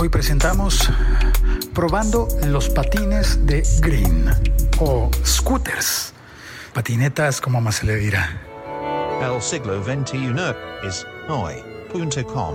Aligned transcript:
Hoy 0.00 0.08
presentamos 0.08 0.88
probando 1.74 2.26
los 2.46 2.70
patines 2.70 3.44
de 3.44 3.62
Green 3.82 4.30
o 4.78 5.10
scooters. 5.26 6.14
Patinetas, 6.72 7.38
como 7.38 7.60
más 7.60 7.74
se 7.74 7.86
le 7.86 7.96
dirá. 7.96 8.40
El 9.20 9.42
siglo 9.42 9.84
XXI 9.84 10.32
es 10.84 11.06
hoy.com. 11.28 12.54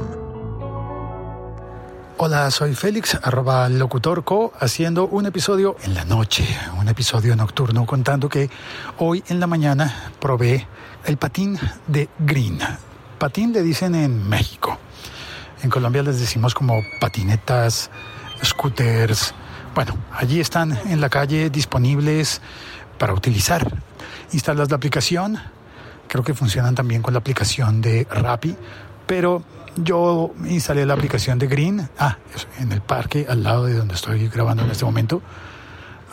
Hola, 2.18 2.50
soy 2.50 2.74
Félix, 2.74 3.14
arroba 3.22 3.70
locutorco, 3.70 4.52
haciendo 4.60 5.06
un 5.06 5.28
episodio 5.28 5.76
en 5.84 5.94
la 5.94 6.04
noche, 6.04 6.48
un 6.80 6.88
episodio 6.88 7.36
nocturno, 7.36 7.86
contando 7.86 8.28
que 8.28 8.50
hoy 8.98 9.24
en 9.28 9.40
la 9.40 9.46
mañana 9.46 10.12
probé 10.20 10.66
el 11.06 11.18
patín 11.18 11.60
de 11.86 12.10
Green. 12.18 12.58
Patín 13.20 13.54
le 13.54 13.62
dicen 13.62 13.94
en 13.94 14.28
México. 14.28 14.80
En 15.66 15.72
Colombia 15.72 16.04
les 16.04 16.20
decimos 16.20 16.54
como 16.54 16.84
patinetas, 17.00 17.90
scooters. 18.44 19.34
Bueno, 19.74 19.98
allí 20.14 20.40
están 20.40 20.78
en 20.92 21.02
la 21.02 21.10
calle 21.10 21.50
disponibles 21.50 22.40
para 23.00 23.16
utilizar. 23.16 23.82
Instalas 24.32 24.70
la 24.70 24.76
aplicación, 24.76 25.40
creo 26.08 26.24
que 26.24 26.36
funcionan 26.36 26.76
también 26.76 27.02
con 27.02 27.16
la 27.16 27.20
aplicación 27.20 27.82
de 27.82 28.06
Rappi, 28.12 28.56
pero 29.08 29.44
yo 29.76 30.36
instalé 30.46 30.86
la 30.86 30.94
aplicación 30.94 31.40
de 31.40 31.48
Green, 31.48 31.90
ah, 31.98 32.20
en 32.60 32.72
el 32.72 32.82
parque 32.82 33.26
al 33.28 33.42
lado 33.42 33.66
de 33.66 33.74
donde 33.74 33.96
estoy 33.96 34.28
grabando 34.28 34.64
en 34.64 34.70
este 34.70 34.86
momento. 34.86 35.24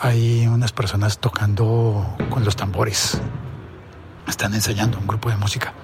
Hay 0.00 0.46
unas 0.46 0.72
personas 0.72 1.18
tocando 1.18 2.16
con 2.30 2.42
los 2.42 2.56
tambores. 2.56 3.20
Están 4.26 4.54
ensayando 4.54 4.98
un 4.98 5.06
grupo 5.06 5.28
de 5.28 5.36
música. 5.36 5.74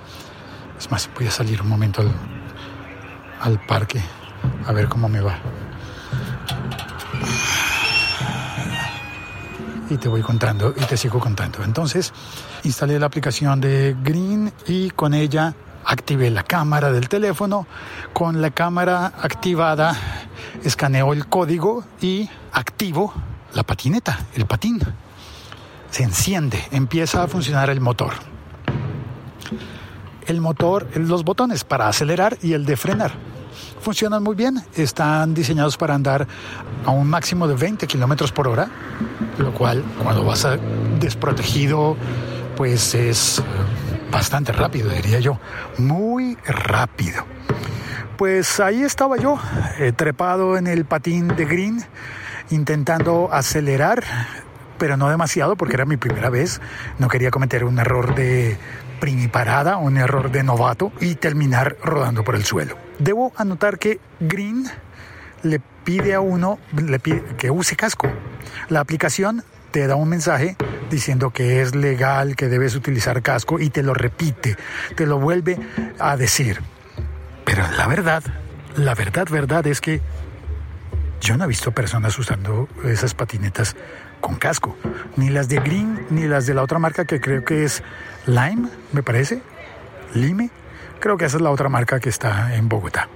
Es 0.79 0.91
más, 0.91 1.11
voy 1.15 1.27
a 1.27 1.31
salir 1.31 1.61
un 1.61 1.69
momento 1.69 2.01
al, 2.01 2.38
al 3.41 3.59
parque 3.65 4.03
a 4.67 4.73
ver 4.73 4.89
cómo 4.89 5.09
me 5.09 5.21
va. 5.21 5.39
Y 9.91 9.97
te 9.97 10.09
voy 10.09 10.21
contando 10.21 10.75
y 10.77 10.85
te 10.85 10.97
sigo 10.97 11.19
contando. 11.19 11.65
Entonces, 11.65 12.13
instalé 12.65 12.99
la 12.99 13.07
aplicación 13.07 13.61
de 13.61 13.97
Green 14.03 14.53
y 14.67 14.91
con 14.91 15.15
ella 15.15 15.55
activé 15.85 16.31
la 16.31 16.43
cámara 16.43 16.93
del 16.93 17.09
teléfono. 17.09 17.67
Con 18.13 18.43
la 18.43 18.51
cámara 18.51 19.07
activada, 19.07 19.97
escaneo 20.63 21.15
el 21.15 21.27
código 21.27 21.85
y 22.03 22.29
activo 22.53 23.15
la 23.55 23.63
patineta, 23.63 24.27
el 24.35 24.45
patín. 24.45 24.81
Se 25.91 26.03
enciende, 26.03 26.63
empieza 26.71 27.23
a 27.23 27.29
funcionar 27.29 27.71
el 27.71 27.81
motor. 27.81 28.13
El 30.27 30.43
motor, 30.43 30.87
los 30.99 31.25
botones 31.25 31.65
para 31.65 31.89
acelerar 31.89 32.37
y 32.43 32.53
el 32.53 32.67
de 32.67 32.77
frenar 32.77 33.28
funcionan 33.81 34.23
muy 34.23 34.35
bien. 34.35 34.63
Están 34.75 35.35
diseñados 35.35 35.77
para 35.77 35.95
andar 35.95 36.27
a 36.85 36.91
un 36.91 37.09
máximo 37.09 37.47
de 37.49 37.55
20 37.55 37.87
kilómetros 37.87 38.33
por 38.33 38.49
hora, 38.49 38.69
lo 39.39 39.53
cual 39.53 39.85
cuando 40.03 40.25
vas 40.25 40.45
a 40.45 40.57
desprotegido, 40.99 41.97
pues 42.57 42.95
es 42.95 43.43
bastante 44.11 44.53
rápido, 44.53 44.91
diría 44.91 45.21
yo. 45.21 45.39
Muy 45.79 46.37
rápido. 46.45 47.25
Pues 48.17 48.59
ahí 48.59 48.83
estaba 48.83 49.17
yo, 49.17 49.39
eh, 49.79 49.93
trepado 49.93 50.57
en 50.57 50.67
el 50.67 50.85
patín 50.85 51.29
de 51.29 51.45
Green, 51.45 51.85
intentando 52.51 53.29
acelerar, 53.33 54.03
pero 54.77 54.97
no 54.97 55.09
demasiado 55.09 55.55
porque 55.55 55.75
era 55.75 55.85
mi 55.85 55.97
primera 55.97 56.29
vez. 56.29 56.61
No 56.99 57.07
quería 57.07 57.31
cometer 57.31 57.63
un 57.63 57.79
error 57.79 58.17
de 58.17 58.59
primiparada, 58.99 59.77
un 59.77 59.97
error 59.97 60.31
de 60.31 60.43
novato 60.43 60.93
y 61.01 61.15
terminar 61.15 61.77
rodando 61.83 62.25
por 62.25 62.35
el 62.35 62.45
suelo. 62.45 62.77
Debo 62.99 63.33
anotar 63.37 63.79
que 63.79 64.01
Green 64.21 64.67
le 65.43 65.61
pide 65.85 66.15
a 66.15 66.21
uno 66.21 66.59
le 66.77 66.99
pide 66.99 67.23
que 67.37 67.51
use 67.51 67.77
casco. 67.77 68.09
La 68.69 68.81
aplicación 68.81 69.45
te 69.71 69.87
da 69.87 69.97
un 69.97 70.09
mensaje 70.09 70.57
diciendo 70.91 71.31
que 71.31 71.63
es 71.63 71.75
legal, 71.75 72.37
que 72.37 72.49
debes 72.49 72.75
utilizar 72.75 73.23
casco 73.23 73.61
y 73.61 73.71
te 73.71 73.83
lo 73.83 73.95
repite, 73.95 74.57
te 74.97 75.07
lo 75.07 75.19
vuelve 75.19 75.59
a 75.99 76.17
decir. 76.17 76.61
Pero 77.45 77.65
la 77.77 77.87
verdad, 77.87 78.23
la 78.77 78.95
verdad, 78.95 79.27
verdad 79.31 79.67
es 79.67 79.81
que 79.81 80.01
yo 81.21 81.37
no 81.37 81.45
he 81.45 81.49
visto 81.49 81.73
personas 81.73 82.19
usando 82.19 82.69
esas 82.85 83.15
patinetas 83.15 83.77
con 84.21 84.37
casco, 84.37 84.77
ni 85.17 85.31
las 85.31 85.49
de 85.49 85.61
Green, 85.61 86.07
ni 86.11 86.27
las 86.27 86.47
de 86.47 86.55
la 86.55 86.63
otra 86.63 86.79
marca 86.79 87.05
que 87.05 87.21
creo 87.21 87.45
que 87.45 87.65
es 87.65 87.83
Lime, 88.27 88.69
me 88.93 89.03
parece, 89.03 89.43
Lime, 90.15 90.51
creo 91.01 91.17
que 91.17 91.25
esa 91.25 91.37
es 91.37 91.43
la 91.43 91.51
otra 91.51 91.69
marca 91.69 92.01
que 92.01 92.09
está 92.09 92.55
en 92.55 92.69
Bogotá. 92.69 93.09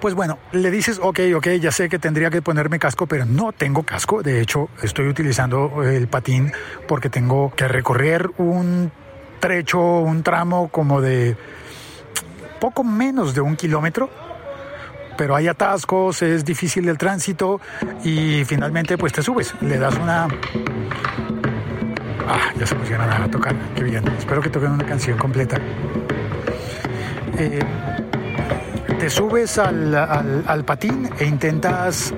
Pues 0.00 0.14
bueno, 0.14 0.38
le 0.50 0.72
dices, 0.72 0.98
ok, 1.00 1.20
ok, 1.36 1.48
ya 1.60 1.70
sé 1.70 1.88
que 1.88 2.00
tendría 2.00 2.28
que 2.28 2.42
ponerme 2.42 2.80
casco, 2.80 3.06
pero 3.06 3.24
no 3.24 3.52
tengo 3.52 3.84
casco. 3.84 4.20
De 4.20 4.40
hecho, 4.40 4.68
estoy 4.82 5.06
utilizando 5.06 5.84
el 5.84 6.08
patín 6.08 6.50
porque 6.88 7.08
tengo 7.08 7.52
que 7.54 7.68
recorrer 7.68 8.28
un 8.38 8.90
trecho, 9.38 9.80
un 9.80 10.24
tramo 10.24 10.68
como 10.70 11.00
de 11.00 11.36
poco 12.60 12.82
menos 12.82 13.32
de 13.32 13.42
un 13.42 13.54
kilómetro 13.54 14.10
pero 15.22 15.36
hay 15.36 15.46
atascos, 15.46 16.20
es 16.22 16.44
difícil 16.44 16.88
el 16.88 16.98
tránsito 16.98 17.60
y 18.02 18.44
finalmente 18.44 18.98
pues 18.98 19.12
te 19.12 19.22
subes, 19.22 19.54
le 19.60 19.78
das 19.78 19.94
una... 19.94 20.26
Ah, 22.26 22.50
ya 22.58 22.66
se 22.66 22.74
pusieron 22.74 23.08
a 23.08 23.30
tocar, 23.30 23.54
qué 23.76 23.84
bien, 23.84 24.02
espero 24.18 24.42
que 24.42 24.50
toquen 24.50 24.72
una 24.72 24.84
canción 24.84 25.16
completa. 25.16 25.58
Eh, 27.38 27.60
te 28.98 29.08
subes 29.08 29.58
al, 29.58 29.94
al, 29.94 30.64
patín 30.64 31.08
e 31.16 31.24
intentas 31.24 32.12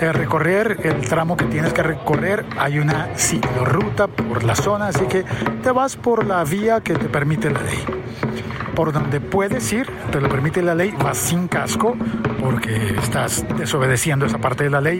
eh, 0.00 0.10
recorrer 0.10 0.78
el 0.82 1.06
tramo 1.06 1.36
que 1.36 1.44
tienes 1.44 1.74
que 1.74 1.82
recorrer. 1.82 2.46
Hay 2.58 2.78
una 2.78 3.10
ruta 3.66 4.06
por 4.06 4.44
la 4.44 4.54
zona, 4.54 4.86
así 4.86 5.04
que 5.04 5.26
te 5.62 5.70
vas 5.72 5.94
por 5.96 6.24
la 6.24 6.42
vía 6.44 6.80
que 6.80 6.94
te 6.94 7.10
permite 7.10 7.50
la 7.50 7.60
ley. 7.60 7.84
Por 8.80 8.94
donde 8.94 9.20
puedes 9.20 9.70
ir, 9.74 9.86
te 10.10 10.22
lo 10.22 10.30
permite 10.30 10.62
la 10.62 10.74
ley, 10.74 10.94
vas 11.04 11.18
sin 11.18 11.48
casco 11.48 11.98
porque 12.40 12.94
estás 12.96 13.44
desobedeciendo 13.58 14.24
esa 14.24 14.38
parte 14.38 14.64
de 14.64 14.70
la 14.70 14.80
ley. 14.80 14.98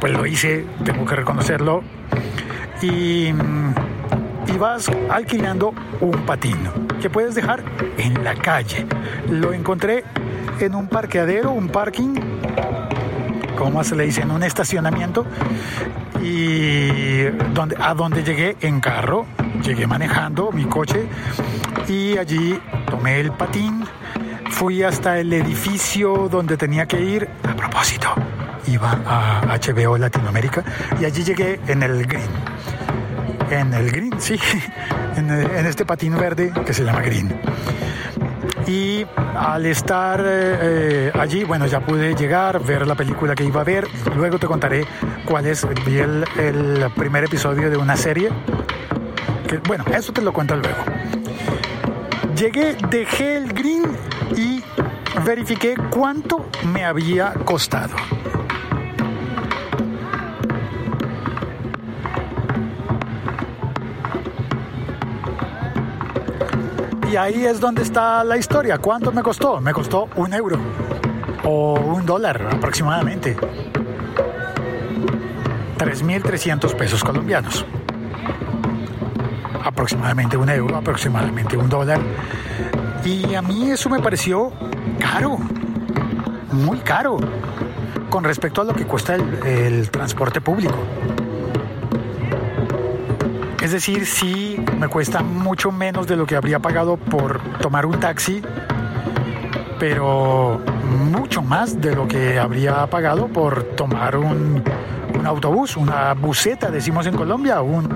Pues 0.00 0.12
lo 0.12 0.24
hice, 0.24 0.64
tengo 0.84 1.04
que 1.04 1.16
reconocerlo. 1.16 1.82
Y, 2.80 3.24
y 4.46 4.56
vas 4.56 4.88
alquilando 5.10 5.74
un 6.00 6.24
patín 6.24 6.58
que 7.02 7.10
puedes 7.10 7.34
dejar 7.34 7.64
en 7.98 8.22
la 8.22 8.36
calle. 8.36 8.86
Lo 9.28 9.52
encontré 9.52 10.04
en 10.60 10.76
un 10.76 10.86
parqueadero, 10.86 11.50
un 11.50 11.70
parking, 11.70 12.14
como 13.58 13.82
se 13.82 13.96
le 13.96 14.04
dice, 14.04 14.22
en 14.22 14.30
un 14.30 14.44
estacionamiento, 14.44 15.26
y 16.22 17.24
donde, 17.52 17.74
a 17.80 17.94
donde 17.94 18.22
llegué 18.22 18.56
en 18.60 18.78
carro, 18.78 19.26
llegué 19.60 19.88
manejando 19.88 20.52
mi 20.52 20.66
coche 20.66 21.08
y 21.90 22.16
allí 22.16 22.56
tomé 22.88 23.18
el 23.18 23.32
patín, 23.32 23.84
fui 24.50 24.84
hasta 24.84 25.18
el 25.18 25.32
edificio 25.32 26.28
donde 26.28 26.56
tenía 26.56 26.86
que 26.86 27.00
ir, 27.00 27.28
a 27.42 27.56
propósito, 27.56 28.08
iba 28.68 28.92
a 29.04 29.58
HBO 29.58 29.98
Latinoamérica 29.98 30.62
y 31.00 31.04
allí 31.04 31.24
llegué 31.24 31.58
en 31.66 31.82
el 31.82 32.06
green. 32.06 32.30
En 33.50 33.74
el 33.74 33.90
green, 33.90 34.20
sí, 34.20 34.38
en, 35.16 35.30
este 35.66 35.84
patín 35.84 36.16
verde 36.16 36.52
que 36.64 36.72
se 36.72 36.84
llama 36.84 37.00
green. 37.00 37.28
Y 38.68 39.04
al 39.34 39.66
estar 39.66 40.22
eh, 40.24 41.10
allí, 41.18 41.42
bueno, 41.42 41.66
ya 41.66 41.80
pude 41.80 42.14
llegar, 42.14 42.64
ver 42.64 42.86
la 42.86 42.94
película 42.94 43.34
que 43.34 43.44
iba 43.44 43.62
a 43.62 43.64
ver. 43.64 43.88
Luego 44.14 44.38
te 44.38 44.46
contaré 44.46 44.86
cuál 45.24 45.46
es. 45.46 45.66
Vi 45.84 45.98
el, 45.98 46.24
primer 46.94 47.24
episodio 47.24 47.68
de 47.68 47.76
una 47.76 47.96
serie. 47.96 48.30
Bueno, 49.66 49.84
eso 49.92 50.12
te 50.12 50.22
lo 50.22 50.32
cuento 50.32 50.54
luego. 50.54 50.78
Llegué, 52.40 52.74
dejé 52.88 53.36
el 53.36 53.52
green 53.52 53.82
y 54.34 54.62
verifiqué 55.26 55.74
cuánto 55.90 56.46
me 56.72 56.86
había 56.86 57.34
costado. 57.34 57.94
Y 67.12 67.16
ahí 67.16 67.44
es 67.44 67.60
donde 67.60 67.82
está 67.82 68.24
la 68.24 68.38
historia. 68.38 68.78
¿Cuánto 68.78 69.12
me 69.12 69.22
costó? 69.22 69.60
Me 69.60 69.74
costó 69.74 70.08
un 70.16 70.32
euro 70.32 70.58
o 71.44 71.74
un 71.78 72.06
dólar 72.06 72.48
aproximadamente. 72.54 73.36
3.300 75.76 76.74
pesos 76.74 77.04
colombianos. 77.04 77.66
Aproximadamente 79.64 80.36
un 80.36 80.48
euro, 80.48 80.76
aproximadamente 80.76 81.56
un 81.56 81.68
dólar. 81.68 82.00
Y 83.04 83.34
a 83.34 83.42
mí 83.42 83.70
eso 83.70 83.88
me 83.88 84.00
pareció 84.00 84.52
caro, 84.98 85.38
muy 86.52 86.78
caro, 86.78 87.18
con 88.08 88.24
respecto 88.24 88.60
a 88.60 88.64
lo 88.64 88.74
que 88.74 88.84
cuesta 88.84 89.14
el, 89.14 89.46
el 89.46 89.90
transporte 89.90 90.40
público. 90.40 90.76
Es 93.62 93.72
decir, 93.72 94.06
sí 94.06 94.56
me 94.78 94.88
cuesta 94.88 95.22
mucho 95.22 95.70
menos 95.70 96.06
de 96.06 96.16
lo 96.16 96.26
que 96.26 96.34
habría 96.34 96.58
pagado 96.58 96.96
por 96.96 97.40
tomar 97.60 97.84
un 97.86 98.00
taxi, 98.00 98.42
pero 99.78 100.60
mucho 101.10 101.42
más 101.42 101.80
de 101.80 101.94
lo 101.94 102.08
que 102.08 102.38
habría 102.38 102.86
pagado 102.86 103.28
por 103.28 103.62
tomar 103.62 104.16
un, 104.16 104.62
un 105.20 105.26
autobús, 105.26 105.76
una 105.76 106.14
buseta, 106.14 106.70
decimos 106.70 107.06
en 107.06 107.14
Colombia, 107.14 107.60
un 107.60 107.86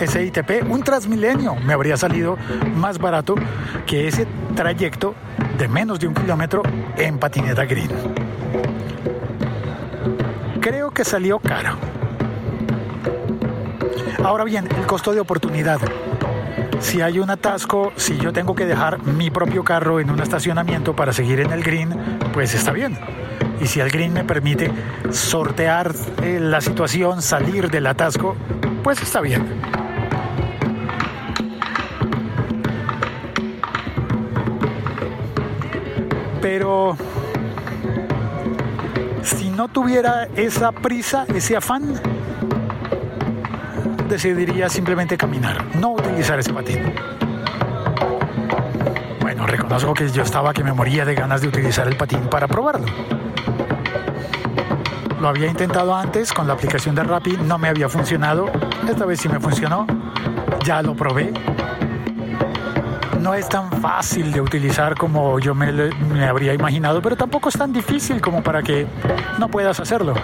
SITP, 0.00 0.68
un 0.68 0.82
Transmilenio. 0.82 1.54
Me 1.54 1.72
habría 1.72 1.96
salido 1.96 2.36
más 2.74 2.98
barato 2.98 3.36
que 3.86 4.08
ese 4.08 4.26
trayecto 4.56 5.14
de 5.58 5.68
menos 5.68 6.00
de 6.00 6.08
un 6.08 6.14
kilómetro 6.14 6.62
en 6.96 7.18
patineta 7.18 7.64
green. 7.64 7.90
Creo 10.60 10.90
que 10.90 11.04
salió 11.04 11.38
caro. 11.38 11.76
Ahora 14.24 14.42
bien, 14.42 14.68
el 14.76 14.86
costo 14.86 15.12
de 15.12 15.20
oportunidad. 15.20 15.78
Si 16.80 17.00
hay 17.00 17.20
un 17.20 17.30
atasco, 17.30 17.92
si 17.94 18.18
yo 18.18 18.32
tengo 18.32 18.56
que 18.56 18.66
dejar 18.66 19.00
mi 19.04 19.30
propio 19.30 19.62
carro 19.62 20.00
en 20.00 20.10
un 20.10 20.20
estacionamiento 20.20 20.96
para 20.96 21.12
seguir 21.12 21.38
en 21.38 21.52
el 21.52 21.62
green, 21.62 21.94
pues 22.32 22.54
está 22.54 22.72
bien. 22.72 22.98
Y 23.60 23.66
si 23.66 23.80
el 23.80 23.90
green 23.90 24.12
me 24.12 24.24
permite 24.24 24.70
sortear 25.10 25.94
eh, 26.22 26.38
la 26.40 26.60
situación, 26.60 27.22
salir 27.22 27.70
del 27.70 27.86
atasco, 27.86 28.36
pues 28.82 29.00
está 29.02 29.20
bien. 29.20 29.46
Pero 36.40 36.96
si 39.22 39.50
no 39.50 39.68
tuviera 39.68 40.28
esa 40.36 40.70
prisa, 40.70 41.26
ese 41.34 41.56
afán, 41.56 41.94
decidiría 44.08 44.68
simplemente 44.68 45.16
caminar, 45.16 45.64
no 45.76 45.92
utilizar 45.92 46.38
ese 46.38 46.52
patín. 46.52 46.94
Bueno, 49.20 49.46
reconozco 49.46 49.94
que 49.94 50.08
yo 50.08 50.22
estaba 50.22 50.52
que 50.52 50.62
me 50.62 50.72
moría 50.72 51.04
de 51.04 51.14
ganas 51.14 51.40
de 51.40 51.48
utilizar 51.48 51.88
el 51.88 51.96
patín 51.96 52.20
para 52.30 52.46
probarlo. 52.46 52.86
Lo 55.20 55.28
había 55.28 55.46
intentado 55.46 55.94
antes 55.94 56.32
con 56.32 56.46
la 56.46 56.52
aplicación 56.52 56.94
de 56.94 57.02
Rappi, 57.02 57.38
no 57.38 57.58
me 57.58 57.68
había 57.68 57.88
funcionado. 57.88 58.50
Esta 58.88 59.06
vez 59.06 59.20
sí 59.20 59.28
me 59.28 59.40
funcionó. 59.40 59.86
Ya 60.64 60.82
lo 60.82 60.94
probé. 60.94 61.32
No 63.20 63.34
es 63.34 63.48
tan 63.48 63.72
fácil 63.80 64.30
de 64.30 64.40
utilizar 64.40 64.94
como 64.94 65.38
yo 65.40 65.54
me, 65.54 65.72
me 65.72 66.26
habría 66.26 66.52
imaginado, 66.52 67.00
pero 67.00 67.16
tampoco 67.16 67.48
es 67.48 67.56
tan 67.56 67.72
difícil 67.72 68.20
como 68.20 68.42
para 68.42 68.62
que 68.62 68.86
no 69.38 69.48
puedas 69.48 69.80
hacerlo. 69.80 70.14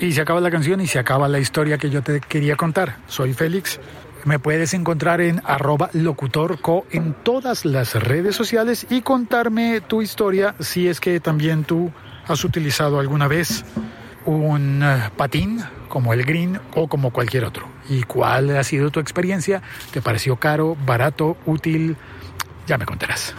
Y 0.00 0.12
se 0.12 0.20
acaba 0.20 0.40
la 0.40 0.50
canción 0.50 0.80
y 0.80 0.86
se 0.86 0.98
acaba 0.98 1.28
la 1.28 1.38
historia 1.38 1.78
que 1.78 1.90
yo 1.90 2.02
te 2.02 2.20
quería 2.20 2.56
contar. 2.56 2.96
Soy 3.06 3.34
Félix. 3.34 3.78
Me 4.26 4.40
puedes 4.40 4.74
encontrar 4.74 5.20
en 5.20 5.40
arroba 5.44 5.88
locutorco 5.92 6.84
en 6.90 7.14
todas 7.14 7.64
las 7.64 7.94
redes 7.94 8.34
sociales 8.34 8.84
y 8.90 9.02
contarme 9.02 9.80
tu 9.80 10.02
historia 10.02 10.56
si 10.58 10.88
es 10.88 10.98
que 10.98 11.20
también 11.20 11.62
tú 11.62 11.92
has 12.26 12.42
utilizado 12.42 12.98
alguna 12.98 13.28
vez 13.28 13.64
un 14.24 14.82
eh, 14.82 15.10
patín 15.16 15.62
como 15.88 16.12
el 16.12 16.24
green 16.24 16.58
o 16.74 16.88
como 16.88 17.12
cualquier 17.12 17.44
otro. 17.44 17.68
¿Y 17.88 18.02
cuál 18.02 18.56
ha 18.56 18.64
sido 18.64 18.90
tu 18.90 18.98
experiencia? 18.98 19.62
¿Te 19.92 20.02
pareció 20.02 20.34
caro, 20.34 20.76
barato, 20.84 21.36
útil? 21.46 21.96
Ya 22.66 22.78
me 22.78 22.84
contarás. 22.84 23.32